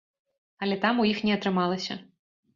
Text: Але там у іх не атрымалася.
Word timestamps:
Але 0.67 0.77
там 0.85 1.03
у 1.03 1.05
іх 1.11 1.21
не 1.29 1.37
атрымалася. 1.37 2.01